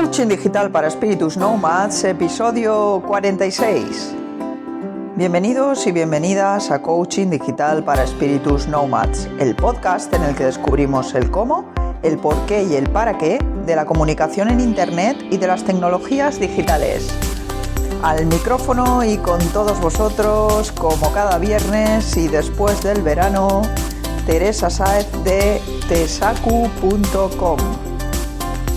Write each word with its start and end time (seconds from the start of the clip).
Coaching 0.00 0.28
Digital 0.28 0.70
para 0.70 0.86
Espíritus 0.86 1.36
Nomads, 1.36 2.04
episodio 2.04 3.02
46. 3.08 4.14
Bienvenidos 5.16 5.88
y 5.88 5.92
bienvenidas 5.92 6.70
a 6.70 6.80
Coaching 6.80 7.30
Digital 7.30 7.82
para 7.82 8.04
Espíritus 8.04 8.68
Nomads, 8.68 9.28
el 9.40 9.56
podcast 9.56 10.14
en 10.14 10.22
el 10.22 10.36
que 10.36 10.44
descubrimos 10.44 11.16
el 11.16 11.32
cómo, 11.32 11.72
el 12.04 12.16
por 12.16 12.36
qué 12.46 12.62
y 12.62 12.76
el 12.76 12.88
para 12.88 13.18
qué 13.18 13.40
de 13.66 13.74
la 13.74 13.86
comunicación 13.86 14.50
en 14.50 14.60
Internet 14.60 15.16
y 15.32 15.36
de 15.36 15.48
las 15.48 15.64
tecnologías 15.64 16.38
digitales. 16.38 17.08
Al 18.00 18.24
micrófono 18.26 19.02
y 19.02 19.16
con 19.16 19.40
todos 19.48 19.80
vosotros, 19.80 20.70
como 20.70 21.10
cada 21.12 21.38
viernes 21.38 22.16
y 22.16 22.28
después 22.28 22.84
del 22.84 23.02
verano, 23.02 23.62
Teresa 24.26 24.70
Saez 24.70 25.08
de 25.24 25.60
tesacu.com. 25.88 27.58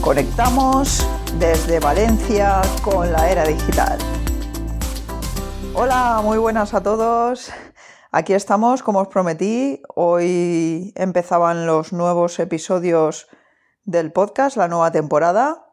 Conectamos 0.01 1.07
desde 1.37 1.79
Valencia 1.79 2.59
con 2.83 3.11
la 3.11 3.29
era 3.29 3.45
digital. 3.45 3.99
Hola, 5.75 6.21
muy 6.23 6.39
buenas 6.39 6.73
a 6.73 6.81
todos. 6.81 7.51
Aquí 8.11 8.33
estamos, 8.33 8.81
como 8.81 8.99
os 9.01 9.09
prometí. 9.09 9.83
Hoy 9.93 10.91
empezaban 10.95 11.67
los 11.67 11.93
nuevos 11.93 12.39
episodios 12.39 13.27
del 13.83 14.11
podcast, 14.11 14.57
la 14.57 14.67
nueva 14.67 14.91
temporada. 14.91 15.67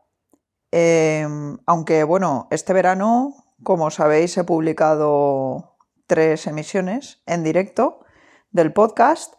Em, 0.72 1.56
aunque 1.64 2.04
bueno, 2.04 2.48
este 2.50 2.74
verano, 2.74 3.32
como 3.62 3.90
sabéis, 3.90 4.36
he 4.36 4.44
publicado 4.44 5.78
tres 6.06 6.46
emisiones 6.46 7.22
en 7.24 7.42
directo 7.44 8.04
del 8.50 8.74
podcast 8.74 9.37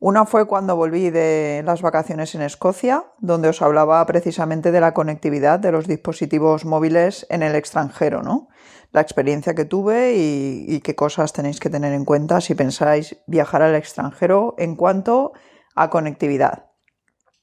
una 0.00 0.24
fue 0.24 0.46
cuando 0.46 0.76
volví 0.76 1.10
de 1.10 1.62
las 1.66 1.82
vacaciones 1.82 2.34
en 2.34 2.40
Escocia, 2.40 3.04
donde 3.18 3.50
os 3.50 3.60
hablaba 3.60 4.04
precisamente 4.06 4.72
de 4.72 4.80
la 4.80 4.94
conectividad 4.94 5.58
de 5.58 5.72
los 5.72 5.86
dispositivos 5.86 6.64
móviles 6.64 7.26
en 7.28 7.42
el 7.42 7.54
extranjero, 7.54 8.22
¿no? 8.22 8.48
La 8.92 9.02
experiencia 9.02 9.54
que 9.54 9.66
tuve 9.66 10.14
y, 10.16 10.80
qué 10.80 10.94
cosas 10.94 11.34
tenéis 11.34 11.60
que 11.60 11.68
tener 11.68 11.92
en 11.92 12.06
cuenta 12.06 12.40
si 12.40 12.54
pensáis 12.54 13.18
viajar 13.26 13.60
al 13.60 13.74
extranjero 13.74 14.54
en 14.56 14.74
cuanto 14.74 15.32
a 15.74 15.90
conectividad. 15.90 16.70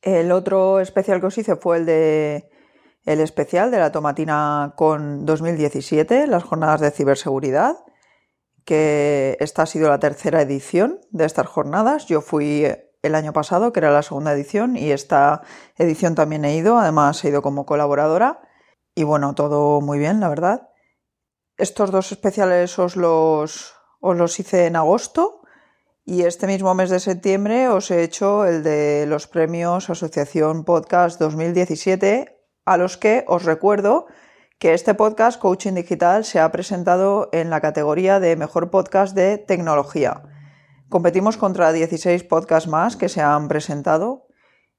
El 0.02 0.32
otro 0.32 0.80
especial 0.80 1.22
que 1.22 1.28
os 1.28 1.38
hice 1.38 1.58
fue 1.58 1.78
el 1.78 1.86
de 1.86 2.50
el 3.06 3.22
especial 3.22 3.70
de 3.70 3.80
la 3.80 3.92
Tomatina 3.92 4.74
con 4.76 5.26
2017, 5.26 6.26
las 6.26 6.44
jornadas 6.44 6.82
de 6.82 6.92
ciberseguridad 6.92 7.78
que 8.68 9.38
esta 9.40 9.62
ha 9.62 9.66
sido 9.66 9.88
la 9.88 9.98
tercera 9.98 10.42
edición 10.42 11.00
de 11.12 11.24
estas 11.24 11.48
jornadas. 11.48 12.06
Yo 12.08 12.20
fui 12.20 12.68
el 13.02 13.16
año 13.16 13.32
pasado, 13.32 13.72
que 13.72 13.80
era 13.80 13.92
la 13.92 14.04
segunda 14.04 14.34
edición, 14.34 14.76
y 14.76 14.92
esta 14.92 15.42
edición 15.78 16.16
también 16.16 16.44
he 16.44 16.54
ido, 16.54 16.78
además 16.78 17.24
he 17.24 17.30
ido 17.30 17.42
como 17.42 17.66
colaboradora. 17.66 18.42
Y 18.94 19.04
bueno, 19.04 19.36
todo 19.36 19.80
muy 19.80 20.00
bien, 20.00 20.20
la 20.20 20.28
verdad. 20.28 20.70
Estos 21.56 21.92
dos 21.92 22.12
especiales 22.12 22.78
os 22.78 22.98
los, 22.98 23.74
os 24.02 24.18
los 24.18 24.38
hice 24.38 24.66
en 24.66 24.76
agosto 24.76 25.42
y 26.04 26.24
este 26.24 26.46
mismo 26.46 26.76
mes 26.76 26.90
de 26.90 27.00
septiembre 27.00 27.70
os 27.70 27.90
he 27.90 28.04
hecho 28.04 28.46
el 28.46 28.64
de 28.64 29.06
los 29.08 29.28
premios 29.28 29.90
Asociación 29.90 30.66
Podcast 30.66 31.22
2017, 31.22 32.38
a 32.66 32.78
los 32.78 32.98
que 32.98 33.24
os 33.28 33.46
recuerdo 33.46 34.08
que 34.60 34.74
este 34.74 34.96
podcast 34.96 35.40
Coaching 35.40 35.74
Digital 35.74 36.26
se 36.26 36.40
ha 36.40 36.52
presentado 36.52 37.30
en 37.32 37.52
la 37.52 37.62
categoría 37.62 38.20
de 38.20 38.36
Mejor 38.36 38.72
Podcast 38.72 39.16
de 39.16 39.38
Tecnología. 39.38 40.24
Competimos 40.90 41.38
contra 41.38 41.72
16 41.72 42.24
podcasts 42.24 42.68
más 42.68 42.96
que 42.96 43.08
se 43.08 43.22
han 43.22 43.50
presentado 43.50 44.26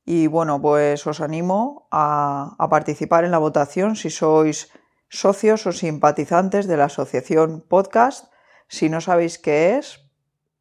y 0.05 0.27
bueno, 0.27 0.61
pues 0.61 1.07
os 1.07 1.20
animo 1.20 1.87
a, 1.93 2.57
participar 2.69 3.25
en 3.25 3.31
la 3.31 3.39
votación 3.39 3.95
si 3.95 4.11
sois 4.11 4.73
socios 5.09 5.65
o 5.67 5.73
simpatizantes 5.73 6.67
de 6.67 6.77
la 6.77 6.87
asociación 6.87 7.61
podcast. 7.61 8.33
Si 8.67 8.89
no 8.89 9.01
sabéis 9.01 9.39
qué 9.39 9.77
es, 9.77 10.11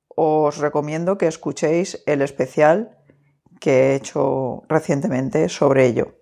os 0.09 0.58
recomiendo 0.58 1.18
que 1.18 1.25
escuchéis 1.25 2.03
el 2.06 2.22
especial 2.22 3.00
que 3.59 3.72
he 3.72 3.96
hecho 3.96 4.62
recientemente 4.70 5.50
sobre 5.50 5.88
ello. 5.88 6.20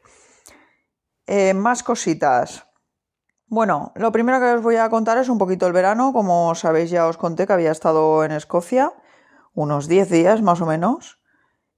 Eh, 1.27 1.53
más 1.53 1.83
cositas. 1.83 2.65
Bueno, 3.47 3.91
lo 3.95 4.11
primero 4.11 4.39
que 4.39 4.53
os 4.53 4.63
voy 4.63 4.77
a 4.77 4.89
contar 4.89 5.19
es 5.19 5.29
un 5.29 5.37
poquito 5.37 5.67
el 5.67 5.73
verano. 5.73 6.13
Como 6.13 6.55
sabéis, 6.55 6.89
ya 6.89 7.07
os 7.07 7.17
conté 7.17 7.45
que 7.45 7.53
había 7.53 7.71
estado 7.71 8.23
en 8.23 8.31
Escocia 8.31 8.93
unos 9.53 9.87
10 9.87 10.09
días 10.09 10.41
más 10.41 10.61
o 10.61 10.65
menos. 10.65 11.19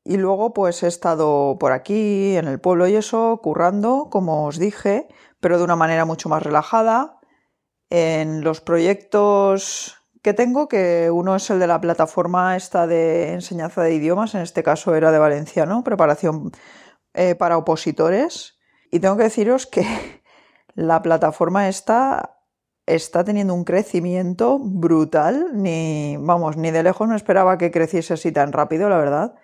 Y 0.05 0.16
luego 0.16 0.53
pues 0.53 0.81
he 0.83 0.88
estado 0.88 1.57
por 1.59 1.73
aquí, 1.73 2.38
en 2.38 2.47
el 2.47 2.61
pueblo 2.61 2.88
y 2.88 2.95
eso, 2.95 3.41
currando, 3.44 4.07
como 4.09 4.45
os 4.45 4.57
dije, 4.57 5.09
pero 5.41 5.57
de 5.57 5.66
una 5.66 5.75
manera 5.75 6.05
mucho 6.05 6.29
más 6.29 6.41
relajada. 6.41 7.19
En 7.89 8.44
los 8.45 8.61
proyectos 8.61 9.97
que 10.22 10.34
tengo, 10.34 10.69
que 10.69 11.11
uno 11.11 11.35
es 11.35 11.49
el 11.49 11.59
de 11.59 11.67
la 11.67 11.81
plataforma 11.81 12.55
esta 12.55 12.88
de 12.88 13.34
enseñanza 13.34 13.81
de 13.84 13.94
idiomas, 13.94 14.35
en 14.35 14.41
este 14.41 14.63
caso 14.63 14.95
era 14.95 15.11
de 15.11 15.19
valenciano, 15.19 15.84
preparación 15.84 16.51
eh, 17.13 17.35
para 17.35 17.57
opositores. 17.57 18.57
Y 18.89 19.01
tengo 19.01 19.17
que 19.17 19.23
deciros 19.23 19.67
que 19.67 19.85
la 20.78 21.02
plataforma 21.02 21.68
esta 21.68 22.38
está 22.86 23.24
teniendo 23.24 23.56
un 23.56 23.64
crecimiento 23.64 24.60
brutal, 24.60 25.50
ni 25.54 26.18
vamos, 26.20 26.56
ni 26.56 26.70
de 26.70 26.84
lejos 26.84 27.10
no 27.10 27.16
esperaba 27.16 27.58
que 27.58 27.72
creciese 27.72 28.14
así 28.14 28.32
tan 28.32 28.54
rápido, 28.54 28.88
la 28.88 28.98
verdad. 28.98 29.36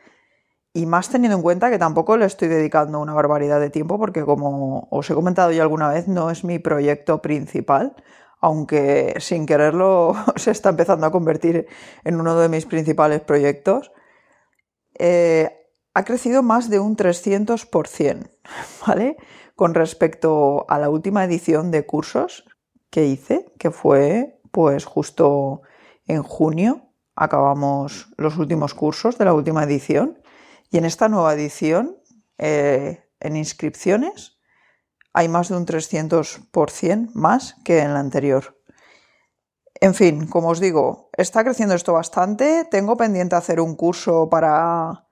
Y 0.73 0.85
más 0.85 1.09
teniendo 1.09 1.35
en 1.35 1.41
cuenta 1.41 1.71
que 1.71 1.79
tampoco 1.79 2.17
le 2.17 2.25
estoy 2.25 2.49
dedicando 2.49 2.99
una 2.99 3.13
barbaridad 3.13 3.59
de 3.59 3.71
tiempo 3.71 3.97
porque 3.97 4.23
como 4.23 4.87
os 4.91 5.09
he 5.09 5.15
comentado 5.15 5.51
ya 5.51 5.63
alguna 5.63 5.89
vez, 5.89 6.07
no 6.07 6.29
es 6.29 6.43
mi 6.43 6.59
proyecto 6.59 7.19
principal, 7.23 7.95
aunque 8.39 9.15
sin 9.17 9.47
quererlo 9.47 10.15
se 10.35 10.51
está 10.51 10.69
empezando 10.69 11.07
a 11.07 11.11
convertir 11.11 11.65
en 12.03 12.19
uno 12.19 12.37
de 12.39 12.47
mis 12.47 12.67
principales 12.67 13.21
proyectos. 13.21 13.91
Eh, 14.99 15.49
ha 15.95 16.03
crecido 16.05 16.43
más 16.43 16.69
de 16.69 16.79
un 16.79 16.95
300%, 16.95 18.29
¿vale? 18.87 19.17
Con 19.55 19.73
respecto 19.73 20.65
a 20.69 20.79
la 20.79 20.89
última 20.89 21.23
edición 21.23 21.71
de 21.71 21.85
cursos 21.85 22.45
que 22.89 23.05
hice, 23.05 23.51
que 23.57 23.71
fue 23.71 24.39
pues 24.51 24.85
justo 24.85 25.61
en 26.05 26.21
junio, 26.23 26.93
acabamos 27.15 28.13
los 28.17 28.37
últimos 28.37 28.73
cursos 28.73 29.17
de 29.17 29.25
la 29.25 29.33
última 29.33 29.63
edición 29.63 30.19
y 30.69 30.77
en 30.77 30.85
esta 30.85 31.09
nueva 31.09 31.33
edición, 31.33 31.97
eh, 32.37 33.03
en 33.19 33.35
inscripciones, 33.35 34.39
hay 35.13 35.29
más 35.29 35.49
de 35.49 35.55
un 35.55 35.65
300% 35.65 37.11
más 37.13 37.55
que 37.63 37.79
en 37.79 37.93
la 37.93 37.99
anterior. 37.99 38.59
En 39.79 39.93
fin, 39.93 40.27
como 40.27 40.49
os 40.49 40.59
digo, 40.59 41.09
está 41.17 41.43
creciendo 41.43 41.75
esto 41.75 41.93
bastante. 41.93 42.65
Tengo 42.71 42.97
pendiente 42.97 43.35
hacer 43.35 43.59
un 43.59 43.75
curso 43.75 44.29
para 44.29 45.02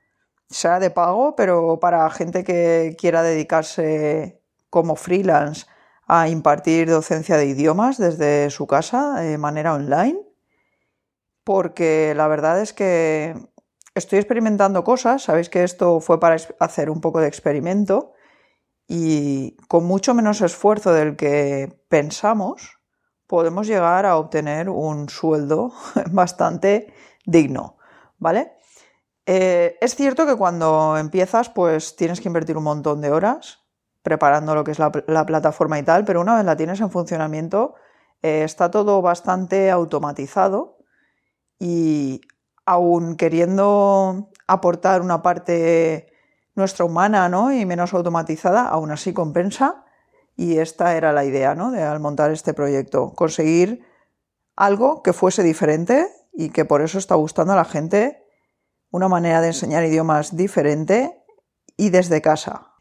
sea 0.52 0.80
de 0.80 0.92
pago, 0.92 1.36
pero 1.36 1.80
para 1.80 2.10
gente 2.12 2.44
que 2.44 2.96
quiera 3.00 3.24
dedicarse 3.24 4.42
como 4.70 4.96
freelance 4.96 5.66
a 6.08 6.28
impartir 6.30 6.90
docencia 6.90 7.38
de 7.38 7.46
idiomas 7.46 7.98
desde 7.98 8.50
su 8.50 8.68
casa 8.68 9.22
de 9.22 9.38
manera 9.38 9.74
online, 9.74 10.20
porque 11.44 12.14
la 12.16 12.28
verdad 12.28 12.62
es 12.62 12.74
que 12.74 13.36
estoy 13.96 14.20
experimentando 14.20 14.84
cosas, 14.84 15.24
sabéis 15.24 15.50
que 15.50 15.64
esto 15.64 16.00
fue 16.00 16.20
para 16.20 16.38
hacer 16.60 16.90
un 16.90 17.02
poco 17.02 17.20
de 17.20 17.28
experimento 17.28 18.14
y 18.88 19.56
con 19.68 19.86
mucho 19.86 20.14
menos 20.14 20.42
esfuerzo 20.42 20.94
del 20.94 21.16
que 21.16 21.82
pensamos 21.88 22.80
podemos 23.26 23.66
llegar 23.66 24.06
a 24.06 24.18
obtener 24.18 24.70
un 24.70 25.08
sueldo 25.08 25.72
bastante 26.12 26.94
digno, 27.26 27.78
¿vale? 28.18 28.52
Eh, 29.34 29.78
es 29.80 29.96
cierto 29.96 30.26
que 30.26 30.36
cuando 30.36 30.98
empiezas, 30.98 31.48
pues 31.48 31.96
tienes 31.96 32.20
que 32.20 32.28
invertir 32.28 32.58
un 32.58 32.66
montón 32.66 33.00
de 33.00 33.12
horas 33.12 33.60
preparando 34.04 34.54
lo 34.56 34.66
que 34.66 34.72
es 34.72 34.80
la, 34.80 34.92
plataforma 34.92 35.80
y 35.80 35.84
tal, 35.84 36.04
pero 36.04 36.20
una 36.20 36.36
vez 36.36 36.44
la 36.44 36.58
tienes 36.58 36.82
en 36.82 36.92
funcionamiento, 36.92 37.76
eh, 38.24 38.44
está 38.44 38.70
todo 38.72 39.02
bastante 39.02 39.72
automatizado 39.72 40.80
y 41.60 42.20
aún 42.66 43.16
queriendo 43.16 44.32
aportar 44.48 45.00
una 45.00 45.22
parte 45.22 46.12
nuestra 46.54 46.84
humana 46.84 47.30
¿no? 47.30 47.54
y 47.54 47.66
menos 47.66 47.94
automatizada, 47.94 48.68
aún 48.68 48.92
así 48.92 49.14
compensa. 49.14 49.86
Y 50.36 50.58
esta 50.58 50.98
era 50.98 51.14
la 51.14 51.24
idea 51.24 51.56
¿no? 51.56 51.72
de 51.72 51.84
al 51.84 52.02
montar 52.02 52.32
este 52.32 52.54
proyecto, 52.54 53.14
conseguir 53.14 53.86
algo 54.58 55.02
que 55.02 55.14
fuese 55.14 55.42
diferente 55.42 56.10
y 56.34 56.50
que 56.50 56.66
por 56.66 56.82
eso 56.82 56.98
está 56.98 57.16
gustando 57.16 57.54
a 57.54 57.56
la 57.56 57.64
gente 57.64 58.21
una 58.92 59.08
manera 59.08 59.42
de 59.42 59.48
enseñar 59.48 59.84
idiomas 59.84 60.36
diferente 60.36 61.24
y 61.78 61.90
desde 61.90 62.22
casa. 62.22 62.74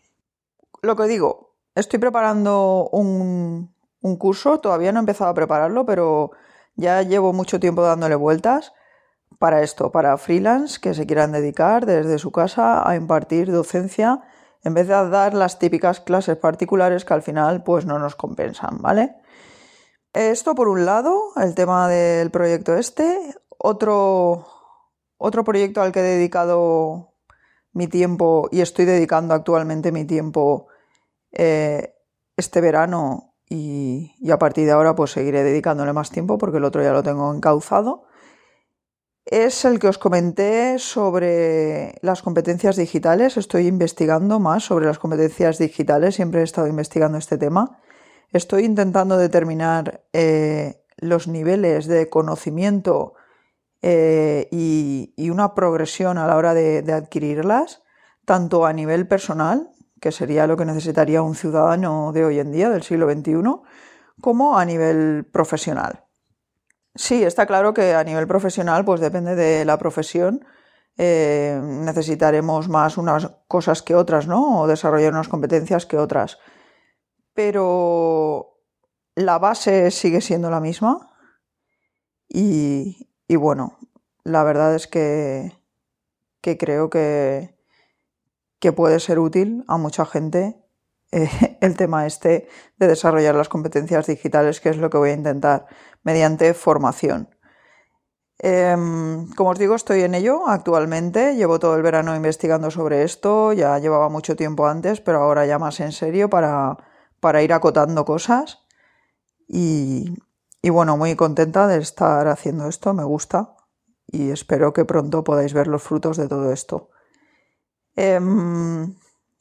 Lo 0.83 0.97
que 0.97 1.05
digo, 1.05 1.55
estoy 1.75 1.99
preparando 1.99 2.89
un, 2.93 3.75
curso, 4.19 4.61
todavía 4.61 4.93
no 4.93 4.99
he 4.99 5.01
empezado 5.01 5.31
a 5.31 5.35
prepararlo, 5.35 5.87
pero 5.87 6.33
ya 6.75 7.03
llevo 7.03 7.33
mucho 7.33 7.61
tiempo 7.61 7.83
dándole 7.83 8.15
vueltas 8.15 8.73
para 9.39 9.62
esto, 9.62 9.93
para 9.93 10.19
freelance 10.19 10.81
que 10.81 10.95
se 10.95 11.07
quieran 11.07 11.33
dedicar 11.33 11.87
desde 11.87 12.19
su 12.19 12.33
casa 12.33 12.89
a 12.89 12.97
impartir 12.97 13.51
docencia 13.51 14.23
en 14.62 14.75
vez 14.75 14.89
de 14.89 15.09
dar 15.09 15.35
las 15.35 15.59
típicas 15.59 16.01
clases 16.01 16.37
particulares 16.37 17.05
que 17.05 17.15
al 17.15 17.23
final 17.23 17.62
pues 17.62 17.87
no 17.87 17.99
nos 17.99 18.17
compensan, 18.17 18.83
¿vale? 18.83 19.17
Esto 20.12 20.55
por 20.55 20.69
un 20.69 20.85
lado, 20.85 21.33
el 21.37 21.55
tema 21.55 21.89
del 21.89 22.31
proyecto 22.31 22.75
este. 22.75 23.35
Otro, 23.57 24.47
otro 25.23 25.45
proyecto 25.45 25.83
al 25.83 25.93
que 25.93 26.01
he 26.01 26.03
dedicado 26.03 27.13
mi 27.73 27.87
tiempo 27.87 28.49
y 28.51 28.63
estoy 28.63 28.87
dedicando 28.87 29.35
actualmente 29.35 29.93
mi 29.93 30.07
tiempo 30.07 30.69
eh, 31.31 31.95
este 32.39 32.63
verano 32.63 33.35
y, 33.47 34.13
a 34.33 34.39
partir 34.39 34.65
de 34.65 34.73
ahora 34.73 34.95
pues 34.95 35.11
seguiré 35.11 35.45
dedicándole 35.45 35.93
más 35.93 36.11
tiempo 36.11 36.39
porque 36.39 36.57
el 36.57 36.65
otro 36.65 36.83
ya 36.83 36.93
lo 36.93 37.03
tengo 37.03 37.35
encauzado. 37.35 38.07
Es 39.27 39.67
el 39.67 39.79
que 39.79 39.89
os 39.89 39.99
comenté 39.99 40.79
sobre 40.79 41.99
las 42.01 42.23
competencias 42.23 42.77
digitales. 42.77 43.37
Estoy 43.37 43.67
investigando 43.67 44.41
más 44.41 44.65
sobre 44.65 44.87
las 44.87 44.99
competencias 44.99 45.59
digitales. 45.59 46.15
Siempre 46.15 46.41
he 46.41 46.45
estado 46.45 46.67
investigando 46.67 47.19
este 47.19 47.37
tema. 47.37 47.79
Estoy 48.33 48.65
intentando 48.65 49.19
determinar 49.19 50.03
eh, 50.15 50.83
los 50.97 51.29
niveles 51.29 51.87
de 51.87 52.09
conocimiento 52.09 53.15
eh, 53.82 54.49
y, 54.50 55.31
una 55.31 55.55
progresión 55.55 56.19
a 56.19 56.27
la 56.27 56.37
hora 56.37 56.55
de, 56.55 56.93
adquirirlas, 56.93 57.82
tanto 58.25 58.67
a 58.67 58.73
nivel 58.73 59.06
personal, 59.06 59.71
que 60.00 60.12
sería 60.12 60.47
lo 60.47 60.56
que 60.56 60.65
necesitaría 60.65 61.23
un 61.23 61.35
ciudadano 61.35 62.12
de 62.12 62.25
hoy 62.25 62.38
en 62.38 62.53
día, 62.53 62.71
del 62.71 62.82
siglo 62.82 63.11
XXI, 63.11 63.43
como 64.21 64.59
a 64.59 64.65
nivel 64.65 65.27
profesional. 65.32 66.05
Sí, 66.94 67.23
está 67.23 67.47
claro 67.47 67.73
que 67.73 67.94
a 67.94 68.05
nivel 68.05 68.27
profesional, 68.27 68.85
pues 68.85 69.00
depende 69.00 69.35
de 69.35 69.65
la 69.65 69.79
profesión, 69.79 70.44
eh, 70.97 71.61
necesitaremos 71.62 72.69
más 72.69 72.99
unas 72.99 73.31
cosas 73.47 73.83
que 73.83 73.94
otras, 73.94 74.26
¿no? 74.26 74.61
O 74.61 74.67
desarrollar 74.67 75.12
unas 75.12 75.29
competencias 75.29 75.87
que 75.87 75.97
otras 75.97 76.38
pero 77.41 78.59
la 79.15 79.38
base 79.38 79.91
sigue 79.91 80.21
siendo 80.21 80.50
la 80.50 80.61
misma 80.61 81.17
y, 82.29 83.10
bueno, 83.37 83.79
la 84.25 84.43
verdad 84.44 84.75
es 84.75 84.87
que, 84.87 85.53
creo 86.43 86.91
que, 86.91 87.56
que, 88.59 88.73
puede 88.73 89.00
ser 89.00 89.19
útil 89.19 89.65
a 89.69 89.77
mucha 89.77 90.05
gente 90.06 90.56
eh, 91.12 91.29
el 91.61 91.77
tema 91.77 92.06
este 92.06 92.49
de 92.79 92.87
desarrollar 92.87 93.35
las 93.35 93.49
competencias 93.49 94.06
digitales, 94.06 94.61
que 94.61 94.71
es 94.71 94.77
lo 94.77 94.91
que 94.91 94.99
voy 94.99 95.11
a 95.11 95.15
intentar 95.15 95.67
mediante 96.03 96.55
formación. 96.55 97.29
Em, 98.43 99.29
como 99.37 99.50
os 99.50 99.59
digo, 99.59 99.75
estoy 99.75 100.00
en 100.03 100.15
ello 100.15 100.49
actualmente. 100.49 101.37
Llevo 101.37 101.59
todo 101.59 101.76
el 101.76 101.83
verano 101.83 102.17
investigando 102.17 102.71
sobre 102.71 103.03
esto. 103.03 103.53
Ya 103.53 103.79
llevaba 103.79 104.09
mucho 104.09 104.35
tiempo 104.35 104.67
antes, 104.67 105.00
pero 105.00 105.21
ahora 105.21 105.44
ya 105.47 105.59
más 105.59 105.79
en 105.81 105.93
serio 105.93 106.31
para, 106.31 106.79
para 107.21 107.43
ir 107.43 107.53
acotando 107.53 108.05
cosas. 108.06 108.67
Y, 109.47 110.15
bueno, 110.69 110.99
muy 110.99 111.17
contenta 111.17 111.67
de 111.67 111.79
estar 111.79 112.29
haciendo 112.29 112.69
esto, 112.69 112.93
me 112.93 113.05
gusta 113.05 113.55
y 114.07 114.31
espero 114.31 114.75
que 114.75 114.85
pronto 114.85 115.25
podáis 115.25 115.55
ver 115.55 115.69
los 115.69 115.83
frutos 115.83 116.19
de 116.19 116.29
todo 116.29 116.53
esto. 116.53 116.91
Em, 117.97 118.95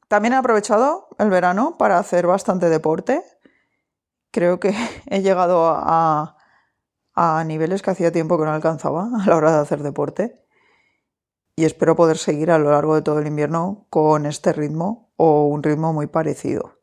también 0.07 0.33
he 0.33 0.37
aprovechado 0.37 1.09
el 1.17 1.29
verano 1.29 1.77
para 1.77 1.99
hacer 1.99 2.25
bastante 2.25 2.69
deporte. 2.69 3.23
Creo 4.31 4.59
que 4.61 4.73
he 5.07 5.21
llegado 5.21 5.67
a 5.75 6.35
niveles 7.45 7.81
que 7.81 7.91
hacía 7.91 8.13
tiempo 8.13 8.37
que 8.37 8.45
no 8.45 8.53
alcanzaba 8.53 9.09
a 9.21 9.25
la 9.27 9.35
hora 9.35 9.51
de 9.51 9.59
hacer 9.59 9.83
deporte. 9.83 10.45
Y 11.57 11.65
espero 11.65 11.97
poder 11.97 12.17
seguir 12.17 12.51
a 12.51 12.57
lo 12.57 12.71
largo 12.71 12.95
de 12.95 13.01
todo 13.01 13.19
el 13.19 13.27
invierno 13.27 13.85
con 13.89 14.25
este 14.25 14.53
ritmo 14.53 15.11
o 15.17 15.47
un 15.47 15.61
ritmo 15.61 15.91
muy 15.91 16.07
parecido. 16.07 16.79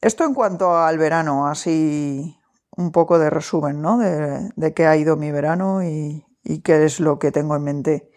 Esto 0.00 0.24
en 0.24 0.34
cuanto 0.34 0.76
al 0.76 0.98
verano, 0.98 1.46
así 1.46 2.39
un 2.76 2.92
poco 2.92 3.18
de 3.18 3.30
resumen, 3.30 3.80
¿no? 3.82 3.98
De, 3.98 4.74
qué 4.74 4.86
ha 4.86 4.96
ido 4.96 5.16
mi 5.16 5.30
verano 5.30 5.82
y, 5.82 6.24
qué 6.64 6.84
es 6.84 7.00
lo 7.00 7.18
que 7.18 7.32
tengo 7.32 7.56
en 7.56 7.62
mente. 7.62 8.10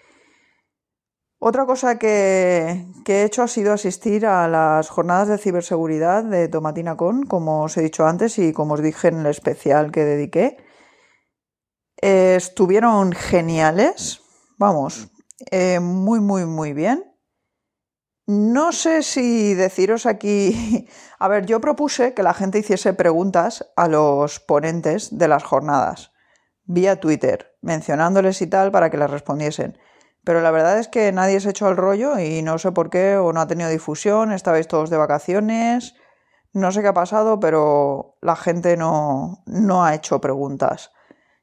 Otra 1.40 1.66
cosa 1.66 2.00
que, 2.00 2.86
he 3.06 3.24
hecho 3.24 3.44
ha 3.44 3.48
sido 3.48 3.74
asistir 3.74 4.26
a 4.26 4.48
las 4.48 4.90
jornadas 4.90 5.28
de 5.28 5.38
ciberseguridad 5.38 6.24
de 6.24 6.48
Tomatina 6.48 6.96
Con, 6.96 7.26
como 7.26 7.64
os 7.64 7.76
he 7.78 7.82
dicho 7.82 8.06
antes 8.06 8.40
y 8.40 8.54
como 8.54 8.76
os 8.76 8.82
dije 8.82 9.10
en 9.10 9.20
el 9.20 9.26
especial 9.28 9.92
que 9.92 10.06
dediqué. 10.06 10.58
estuvieron 11.98 13.12
geniales, 13.12 14.22
vamos, 14.58 15.10
eh, 15.52 15.80
muy, 15.80 16.20
muy, 16.20 16.46
muy 16.46 16.74
bien. 16.74 17.13
No 18.26 18.72
sé 18.72 19.04
si 19.04 19.54
deciros 19.54 20.06
aquí. 20.06 20.88
A 21.20 21.28
ver, 21.28 21.46
yo 21.46 21.60
propuse 21.60 22.14
que 22.14 22.24
la 22.24 22.34
gente 22.34 22.60
hiciese 22.60 22.94
preguntas 22.94 23.72
a 23.76 23.88
los 23.88 24.40
ponentes 24.40 25.18
de 25.18 25.28
las 25.28 25.44
jornadas 25.44 26.14
vía 26.66 27.00
Twitter, 27.00 27.56
mencionándoles 27.62 28.42
y 28.42 28.48
tal 28.48 28.72
para 28.72 28.90
que 28.90 28.98
las 28.98 29.12
respondiesen. 29.12 29.78
Pero 30.24 30.42
la 30.42 30.52
verdad 30.52 30.80
es 30.80 30.88
que 30.88 31.12
nadie 31.12 31.40
se 31.40 31.50
echó 31.50 31.70
el 31.70 31.78
rollo 31.78 32.18
y 32.20 32.42
no 32.42 32.58
sé 32.58 32.72
por 32.72 32.90
qué 32.90 33.18
o 33.18 33.34
no 33.34 33.42
ha 33.42 33.48
tenido 33.48 33.70
difusión, 33.70 34.32
estabais 34.32 34.68
todos 34.68 34.90
de 34.90 34.98
vacaciones, 34.98 35.96
no 36.54 36.72
sé 36.72 36.82
qué 36.82 36.88
ha 36.88 36.94
pasado, 36.94 37.40
pero 37.40 38.18
la 38.22 38.36
gente 38.36 38.78
no, 38.78 39.44
no 39.46 39.84
ha 39.84 39.96
hecho 39.96 40.22
preguntas. 40.22 40.92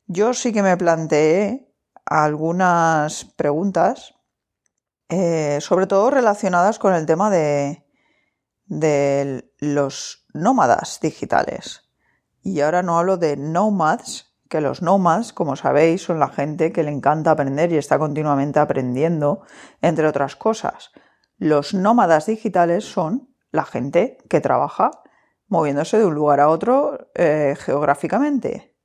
Yo 0.07 0.33
sí 0.33 0.53
que 0.53 0.63
me 0.63 0.77
planteé 0.77 1.75
algunas 2.07 3.25
preguntas 3.37 4.15
eh, 5.11 5.59
sobre 5.61 5.89
todo 5.89 6.09
relacionadas 6.11 6.79
con 6.79 6.95
el 6.95 7.05
tema 7.05 7.31
de, 7.31 7.85
los 9.59 10.27
nómadas 10.33 11.01
digitales. 11.03 11.91
Y 12.43 12.61
ahora 12.61 12.85
no 12.85 12.97
hablo 12.97 13.17
de 13.17 13.37
nomads, 13.37 14.37
que 14.49 14.61
los 14.61 14.83
nomads, 14.83 15.33
como 15.33 15.57
sabéis, 15.57 16.03
son 16.03 16.21
la 16.21 16.29
gente 16.29 16.73
que 16.73 16.85
le 16.85 16.93
encanta 16.93 17.33
aprender 17.33 17.73
y 17.73 17.77
está 17.77 17.99
continuamente 17.99 18.61
aprendiendo, 18.61 19.43
entre 19.83 20.07
otras 20.07 20.37
cosas. 20.37 20.93
Los 21.37 21.75
nómadas 21.75 22.27
digitales 22.27 22.85
son 22.85 23.35
la 23.51 23.65
gente 23.65 24.19
que 24.29 24.41
trabaja 24.41 24.93
moviéndose 25.49 25.99
de 25.99 26.05
un 26.05 26.15
lugar 26.15 26.39
a 26.39 26.49
otro 26.49 27.11
eh, 27.17 27.57
geográficamente 27.59 28.77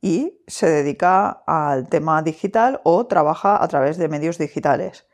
y 0.00 0.44
se 0.46 0.70
dedica 0.70 1.42
al 1.46 1.88
tema 1.88 2.22
digital 2.22 2.80
o 2.84 3.06
trabaja 3.06 3.60
a 3.62 3.66
través 3.66 3.96
de 3.96 4.08
medios 4.08 4.38
digitales. 4.38 5.06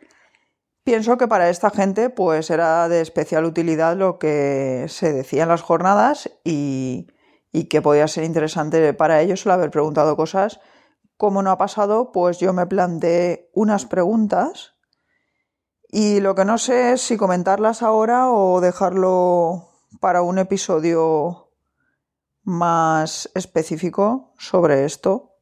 Pienso 0.88 1.19
que 1.19 1.29
para 1.29 1.50
esta 1.50 1.69
gente 1.69 2.08
pues 2.08 2.49
era 2.49 2.88
de 2.88 3.02
especial 3.02 3.44
utilidad 3.44 3.94
lo 3.94 4.19
que 4.19 4.87
se 4.88 5.12
decía 5.12 5.43
en 5.43 5.50
las 5.50 5.61
jornadas 5.61 6.31
y, 6.44 7.09
que 7.68 7.83
podía 7.83 8.09
ser 8.09 8.25
interesante 8.25 8.95
para 8.95 9.21
ellos 9.21 9.45
el 9.45 9.52
haber 9.52 9.71
preguntado 9.71 10.16
cosas. 10.16 10.61
Como 11.18 11.42
no 11.42 11.50
ha 11.50 11.59
pasado, 11.59 12.11
pues 12.11 12.38
yo 12.38 12.54
me 12.54 12.64
planteé 12.64 13.50
unas 13.52 13.85
preguntas 13.85 14.76
y 15.90 16.21
lo 16.21 16.35
que 16.35 16.47
no 16.47 16.57
sé 16.57 16.92
es 16.92 17.02
si 17.02 17.18
comentarlas 17.18 17.83
ahora 17.83 18.30
o 18.30 18.62
dejarlo 18.62 19.68
para 20.00 20.23
un 20.23 20.38
episodio 20.38 21.52
más 22.45 23.30
específico 23.35 24.33
sobre 24.38 24.87
esto, 24.87 25.35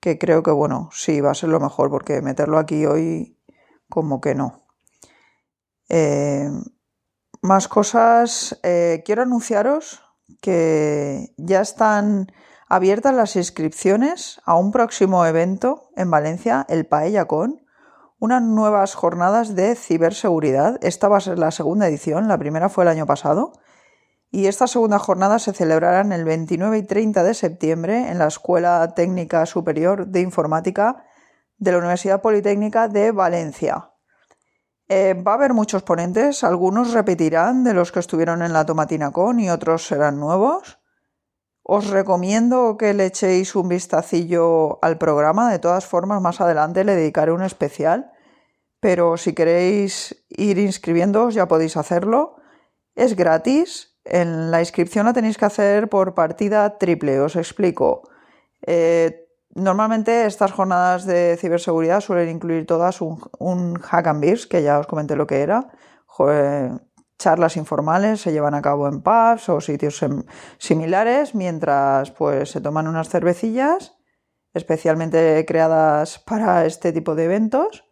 que 0.00 0.16
creo 0.16 0.42
que 0.42 0.50
bueno, 0.50 0.88
sí 0.92 1.20
va 1.20 1.32
a 1.32 1.34
ser 1.34 1.50
lo 1.50 1.60
mejor 1.60 1.90
porque 1.90 2.22
meterlo 2.22 2.56
aquí 2.56 2.86
hoy 2.86 3.35
como 3.88 4.20
que 4.20 4.34
no. 4.34 4.62
Eh, 5.88 6.50
más 7.42 7.68
cosas. 7.68 8.58
Eh, 8.62 9.02
quiero 9.04 9.22
anunciaros 9.22 10.02
que 10.40 11.34
ya 11.36 11.60
están 11.60 12.32
abiertas 12.68 13.14
las 13.14 13.36
inscripciones 13.36 14.40
a 14.44 14.56
un 14.56 14.72
próximo 14.72 15.24
evento 15.24 15.90
en 15.96 16.10
Valencia, 16.10 16.66
el 16.68 16.86
PaellaCon, 16.86 17.64
unas 18.18 18.42
nuevas 18.42 18.94
jornadas 18.94 19.54
de 19.54 19.76
ciberseguridad. 19.76 20.78
Esta 20.82 21.08
va 21.08 21.18
a 21.18 21.20
ser 21.20 21.38
la 21.38 21.50
segunda 21.50 21.86
edición, 21.86 22.28
la 22.28 22.38
primera 22.38 22.68
fue 22.68 22.84
el 22.84 22.88
año 22.88 23.06
pasado. 23.06 23.52
Y 24.30 24.46
esta 24.46 24.66
segunda 24.66 24.98
jornada 24.98 25.38
se 25.38 25.52
celebrarán 25.52 26.12
el 26.12 26.24
29 26.24 26.78
y 26.78 26.82
30 26.82 27.22
de 27.22 27.34
septiembre 27.34 28.10
en 28.10 28.18
la 28.18 28.26
Escuela 28.26 28.92
Técnica 28.94 29.46
Superior 29.46 30.08
de 30.08 30.20
Informática 30.20 31.04
de 31.58 31.72
la 31.72 31.78
Universidad 31.78 32.20
Politécnica 32.20 32.88
de 32.88 33.12
Valencia. 33.12 33.90
Eh, 34.88 35.14
va 35.14 35.32
a 35.32 35.34
haber 35.34 35.52
muchos 35.52 35.82
ponentes, 35.82 36.44
algunos 36.44 36.92
repetirán 36.92 37.64
de 37.64 37.74
los 37.74 37.90
que 37.90 37.98
estuvieron 37.98 38.42
en 38.42 38.52
la 38.52 38.64
Tomatina 38.64 39.10
Con 39.10 39.40
y 39.40 39.50
otros 39.50 39.86
serán 39.86 40.20
nuevos. 40.20 40.78
Os 41.62 41.90
recomiendo 41.90 42.76
que 42.76 42.94
le 42.94 43.06
echéis 43.06 43.56
un 43.56 43.68
vistacillo 43.68 44.78
al 44.84 44.98
programa, 44.98 45.50
de 45.50 45.58
todas 45.58 45.84
formas 45.84 46.22
más 46.22 46.40
adelante 46.40 46.84
le 46.84 46.94
dedicaré 46.94 47.32
un 47.32 47.42
especial, 47.42 48.12
pero 48.78 49.16
si 49.16 49.32
queréis 49.32 50.24
ir 50.28 50.58
inscribiéndoos 50.58 51.34
ya 51.34 51.48
podéis 51.48 51.76
hacerlo. 51.76 52.36
Es 52.94 53.16
gratis, 53.16 53.98
en 54.04 54.52
la 54.52 54.60
inscripción 54.60 55.06
la 55.06 55.12
tenéis 55.12 55.36
que 55.36 55.46
hacer 55.46 55.88
por 55.88 56.14
partida 56.14 56.78
triple, 56.78 57.18
os 57.18 57.34
explico. 57.34 58.08
Eh, 58.62 59.25
Normalmente 59.56 60.26
estas 60.26 60.52
jornadas 60.52 61.06
de 61.06 61.38
ciberseguridad 61.40 62.02
suelen 62.02 62.28
incluir 62.28 62.66
todas 62.66 63.00
un, 63.00 63.74
hack 63.80 64.06
and 64.06 64.20
beers, 64.20 64.46
que 64.46 64.62
ya 64.62 64.78
os 64.78 64.86
comenté 64.86 65.16
lo 65.16 65.26
que 65.26 65.40
era, 65.40 65.72
charlas 67.18 67.56
informales 67.56 68.20
se 68.20 68.32
llevan 68.32 68.52
a 68.52 68.60
cabo 68.60 68.86
en 68.86 69.00
pubs 69.00 69.48
o 69.48 69.62
sitios 69.62 70.04
similares 70.58 71.34
mientras 71.34 72.10
pues 72.10 72.50
se 72.50 72.60
toman 72.60 72.86
unas 72.86 73.08
cervecillas 73.08 73.96
especialmente 74.52 75.44
creadas 75.46 76.18
para 76.18 76.66
este 76.66 76.92
tipo 76.92 77.14
de 77.14 77.24
eventos 77.24 77.84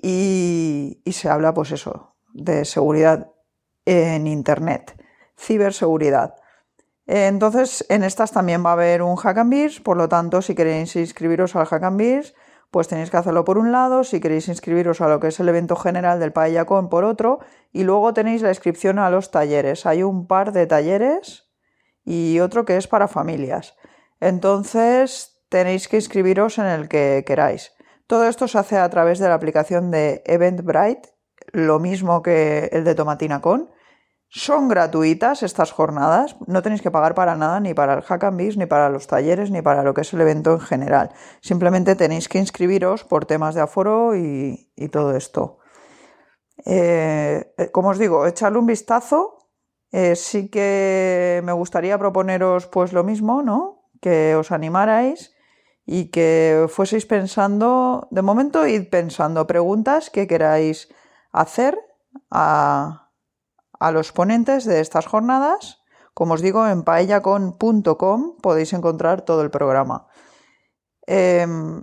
y, 0.00 1.02
se 1.10 1.28
habla 1.28 1.54
pues 1.54 1.72
eso 1.72 2.14
de 2.32 2.64
seguridad 2.64 3.32
en 3.84 4.28
internet 4.28 4.96
ciberseguridad 5.36 6.36
entonces 7.06 7.84
en 7.88 8.04
estas 8.04 8.32
también 8.32 8.64
va 8.64 8.70
a 8.70 8.74
haber 8.74 9.02
un 9.02 9.16
hack 9.16 9.38
and 9.38 9.50
beers 9.50 9.80
por 9.80 9.96
lo 9.96 10.08
tanto 10.08 10.40
si 10.40 10.54
queréis 10.54 10.94
inscribiros 10.96 11.56
al 11.56 11.66
hack 11.66 11.82
and 11.82 11.98
beers 11.98 12.34
pues 12.72 12.88
tenéis 12.88 13.10
que 13.10 13.18
hacerlo 13.18 13.44
por 13.44 13.58
un 13.58 13.70
lado, 13.70 14.02
si 14.02 14.18
queréis 14.18 14.48
inscribiros 14.48 15.02
a 15.02 15.08
lo 15.08 15.20
que 15.20 15.28
es 15.28 15.38
el 15.38 15.48
evento 15.50 15.76
general 15.76 16.18
del 16.18 16.32
Paellacón 16.32 16.88
por 16.88 17.04
otro, 17.04 17.40
y 17.70 17.84
luego 17.84 18.14
tenéis 18.14 18.40
la 18.40 18.48
inscripción 18.48 18.98
a 18.98 19.10
los 19.10 19.30
talleres. 19.30 19.84
Hay 19.84 20.02
un 20.02 20.26
par 20.26 20.52
de 20.52 20.66
talleres 20.66 21.52
y 22.02 22.40
otro 22.40 22.64
que 22.64 22.78
es 22.78 22.88
para 22.88 23.08
familias. 23.08 23.76
Entonces 24.20 25.44
tenéis 25.50 25.86
que 25.86 25.96
inscribiros 25.96 26.56
en 26.56 26.64
el 26.64 26.88
que 26.88 27.24
queráis. 27.26 27.72
Todo 28.06 28.26
esto 28.26 28.48
se 28.48 28.56
hace 28.56 28.78
a 28.78 28.88
través 28.88 29.18
de 29.18 29.28
la 29.28 29.34
aplicación 29.34 29.90
de 29.90 30.22
Eventbrite, 30.24 31.10
lo 31.52 31.78
mismo 31.78 32.22
que 32.22 32.70
el 32.72 32.84
de 32.84 32.94
Tomatina 32.94 33.42
son 34.34 34.68
gratuitas 34.68 35.42
estas 35.42 35.72
jornadas, 35.72 36.36
no 36.46 36.62
tenéis 36.62 36.80
que 36.80 36.90
pagar 36.90 37.14
para 37.14 37.36
nada, 37.36 37.60
ni 37.60 37.74
para 37.74 37.92
el 37.92 38.00
Hack 38.00 38.24
and 38.24 38.40
ni 38.56 38.64
para 38.64 38.88
los 38.88 39.06
talleres, 39.06 39.50
ni 39.50 39.60
para 39.60 39.82
lo 39.82 39.92
que 39.92 40.00
es 40.00 40.12
el 40.14 40.22
evento 40.22 40.54
en 40.54 40.60
general. 40.60 41.10
Simplemente 41.42 41.96
tenéis 41.96 42.30
que 42.30 42.38
inscribiros 42.38 43.04
por 43.04 43.26
temas 43.26 43.54
de 43.54 43.60
aforo 43.60 44.16
y, 44.16 44.70
todo 44.90 45.14
esto. 45.14 45.58
Eh, 46.64 47.52
eh, 47.58 47.70
como 47.72 47.90
os 47.90 47.98
digo, 47.98 48.26
echarle 48.26 48.58
un 48.58 48.66
vistazo. 48.66 49.50
Eh, 49.90 50.16
sí 50.16 50.48
que 50.48 51.42
me 51.44 51.52
gustaría 51.52 51.98
proponeros 51.98 52.66
pues 52.66 52.94
lo 52.94 53.04
mismo, 53.04 53.42
¿no? 53.42 53.90
Que 54.00 54.34
os 54.34 54.50
animarais 54.50 55.34
y 55.84 56.10
que 56.10 56.68
fueseis 56.70 57.04
pensando, 57.04 58.08
de 58.10 58.22
momento 58.22 58.66
id 58.66 58.88
pensando 58.88 59.46
preguntas 59.46 60.08
que 60.08 60.26
queráis 60.26 60.88
hacer 61.32 61.78
a, 62.30 63.01
a 63.82 63.90
los 63.90 64.12
ponentes 64.12 64.64
de 64.64 64.80
estas 64.80 65.06
jornadas. 65.06 65.82
Como 66.14 66.34
os 66.34 66.42
digo, 66.42 66.68
en 66.68 66.84
paellacon.com 66.84 68.36
podéis 68.40 68.72
encontrar 68.72 69.22
todo 69.22 69.42
el 69.42 69.50
programa. 69.50 70.06
Em, 71.06 71.82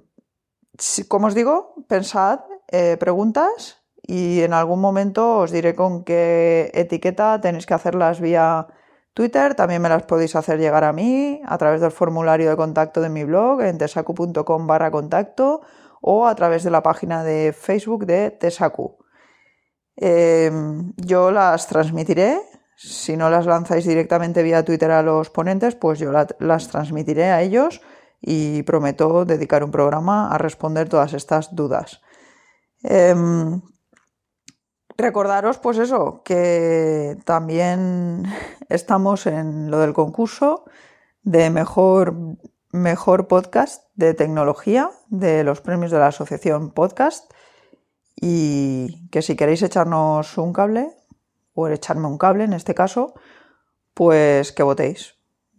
como 1.07 1.27
os 1.27 1.35
digo, 1.35 1.75
pensad 1.87 2.39
eh, 2.71 2.95
preguntas 2.97 3.83
y 4.01 4.41
en 4.41 4.53
algún 4.53 4.79
momento 4.79 5.39
os 5.39 5.51
diré 5.51 5.75
con 5.75 6.03
qué 6.03 6.71
etiqueta 6.73 7.41
tenéis 7.41 7.65
que 7.65 7.73
hacerlas 7.73 8.21
vía 8.21 8.67
Twitter. 9.13 9.55
También 9.55 9.81
me 9.81 9.89
las 9.89 10.03
podéis 10.03 10.35
hacer 10.35 10.57
llegar 10.59 10.85
a 10.85 10.93
mí 10.93 11.41
a 11.45 11.57
través 11.57 11.81
del 11.81 11.91
formulario 11.91 12.49
de 12.49 12.55
contacto 12.55 13.01
de 13.01 13.09
mi 13.09 13.25
blog 13.25 13.61
en 13.61 13.77
tesacu.com 13.77 14.67
barra 14.67 14.89
contacto 14.89 15.61
o 16.01 16.27
a 16.27 16.35
través 16.35 16.63
de 16.63 16.71
la 16.71 16.81
página 16.81 17.23
de 17.23 17.51
Facebook 17.51 18.05
de 18.05 18.31
Tesacu. 18.31 18.98
Em, 20.01 20.93
yo 20.95 21.29
las 21.29 21.67
transmitiré. 21.67 22.41
Si 22.77 23.17
no 23.17 23.29
las 23.29 23.45
lanzáis 23.45 23.85
directamente 23.85 24.43
vía 24.43 24.63
Twitter 24.63 24.91
a 24.91 25.03
los 25.03 25.29
ponentes, 25.29 25.75
pues 25.75 25.99
yo 25.99 26.11
las 26.39 26.67
transmitiré 26.69 27.25
a 27.25 27.41
ellos 27.41 27.81
y 28.21 28.63
prometo 28.63 29.25
dedicar 29.25 29.61
un 29.61 29.71
programa 29.71 30.29
a 30.33 30.37
responder 30.37 30.87
todas 30.87 31.13
estas 31.13 31.53
dudas. 31.53 32.01
Em, 32.83 33.61
recordaros, 34.97 35.57
pues 35.57 35.77
eso, 35.77 36.21
que 36.23 37.17
también 37.25 38.23
estamos 38.69 39.25
en 39.25 39.69
lo 39.69 39.79
del 39.79 39.93
concurso 39.93 40.63
de 41.23 41.49
mejor, 41.49 42.15
mejor 42.71 43.27
podcast 43.27 43.83
de 43.95 44.13
tecnología 44.13 44.91
de 45.09 45.43
los 45.43 45.59
premios 45.59 45.91
de 45.91 45.99
la 45.99 46.07
Asociación 46.07 46.71
Podcast 46.71 47.29
y 48.21 49.07
que 49.09 49.21
si 49.21 49.35
queréis 49.35 49.61
echarnos 49.61 50.37
un 50.37 50.51
cable, 50.51 50.89
o 51.53 51.67
echarme 51.67 52.07
un 52.07 52.17
cable 52.17 52.43
en 52.43 52.53
este 52.53 52.75
caso, 52.75 53.13
pues 53.93 54.51
que 54.51 54.63
votéis. 54.63 55.15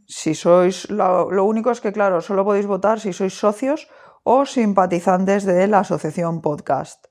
Si 0.06 0.34
sois, 0.34 0.90
lo, 0.90 1.44
único 1.44 1.70
es 1.70 1.80
que, 1.80 1.92
claro, 1.92 2.20
solo 2.20 2.44
podéis 2.44 2.66
votar 2.66 3.00
si 3.00 3.12
sois 3.12 3.34
socios 3.34 3.88
o 4.24 4.44
simpatizantes 4.44 5.44
de 5.44 5.66
la 5.68 5.80
asociación 5.80 6.40
podcast. 6.40 7.06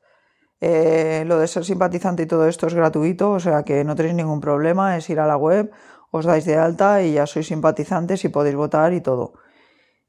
Eh, 0.62 1.24
lo 1.26 1.40
de 1.40 1.48
ser 1.48 1.64
simpatizante 1.64 2.24
y 2.24 2.26
todo 2.26 2.48
esto 2.48 2.68
es 2.68 2.74
gratuito, 2.74 3.32
o 3.32 3.40
sea 3.40 3.64
que 3.64 3.84
no 3.86 3.96
tenéis 3.96 4.16
ningún 4.16 4.42
problema, 4.42 4.98
es 4.98 5.10
ir 5.10 5.20
a 5.20 5.28
la 5.28 5.38
web, 5.38 5.72
os 6.12 6.26
dais 6.26 6.44
de 6.46 6.58
alta 6.58 7.02
y 7.02 7.14
ya 7.14 7.26
sois 7.26 7.48
simpatizantes 7.48 8.26
y 8.26 8.30
podéis 8.30 8.56
votar 8.56 8.92
y 8.94 9.02
todo. 9.02 9.34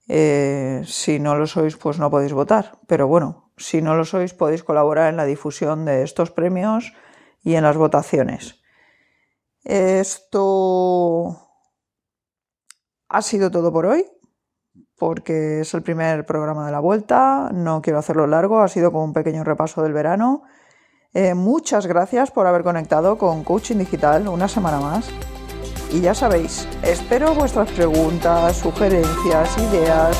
Eh, 0.08 0.82
si 0.86 1.20
no 1.20 1.36
lo 1.36 1.46
sois, 1.46 1.76
pues 1.76 2.00
no 2.00 2.10
podéis 2.10 2.32
votar. 2.32 2.78
Pero 2.88 3.06
bueno, 3.06 3.49
si 3.60 3.82
no 3.82 3.94
lo 3.94 4.04
sois, 4.04 4.34
podéis 4.34 4.64
colaborar 4.64 5.10
en 5.10 5.16
la 5.16 5.26
difusión 5.26 5.84
de 5.84 6.02
estos 6.02 6.30
premios 6.30 6.92
y 7.42 7.54
en 7.54 7.62
las 7.62 7.76
votaciones. 7.76 8.60
Esto 9.62 11.48
ha 13.08 13.22
sido 13.22 13.50
todo 13.50 13.72
por 13.72 13.86
hoy, 13.86 14.06
porque 14.96 15.60
es 15.60 15.74
el 15.74 15.82
primer 15.82 16.24
programa 16.24 16.66
de 16.66 16.72
la 16.72 16.80
vuelta, 16.80 17.50
no 17.52 17.82
quiero 17.82 17.98
hacerlo 17.98 18.26
largo, 18.26 18.60
ha 18.60 18.68
sido 18.68 18.90
como 18.92 19.04
un 19.04 19.12
pequeño 19.12 19.44
repaso 19.44 19.82
del 19.82 19.92
verano. 19.92 20.42
Eh, 21.12 21.34
muchas 21.34 21.86
gracias 21.86 22.30
por 22.30 22.46
haber 22.46 22.62
conectado 22.62 23.18
con 23.18 23.44
Coaching 23.44 23.76
Digital 23.76 24.28
una 24.28 24.48
semana 24.48 24.80
más. 24.80 25.10
Y 25.92 26.00
ya 26.00 26.14
sabéis, 26.14 26.68
espero 26.82 27.34
vuestras 27.34 27.70
preguntas, 27.72 28.56
sugerencias, 28.56 29.58
ideas, 29.58 30.16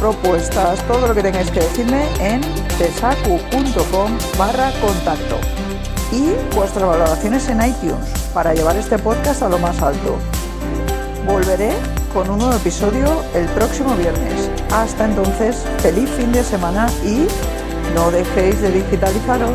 propuestas, 0.00 0.82
todo 0.88 1.06
lo 1.06 1.14
que 1.14 1.22
tengáis 1.22 1.50
que 1.50 1.60
decirme 1.60 2.08
en 2.18 2.40
tesacu.com 2.78 4.18
barra 4.38 4.72
contacto 4.80 5.36
y 6.10 6.32
vuestras 6.56 6.88
valoraciones 6.88 7.48
en 7.50 7.60
iTunes 7.60 8.08
para 8.32 8.54
llevar 8.54 8.76
este 8.76 8.98
podcast 8.98 9.42
a 9.42 9.50
lo 9.50 9.58
más 9.58 9.80
alto. 9.82 10.16
Volveré 11.26 11.72
con 12.14 12.30
un 12.30 12.38
nuevo 12.38 12.54
episodio 12.54 13.22
el 13.34 13.44
próximo 13.48 13.94
viernes. 13.94 14.50
Hasta 14.72 15.04
entonces, 15.04 15.64
feliz 15.80 16.08
fin 16.10 16.32
de 16.32 16.42
semana 16.42 16.88
y 17.04 17.26
no 17.94 18.10
dejéis 18.10 18.60
de 18.62 18.72
digitalizaros. 18.72 19.52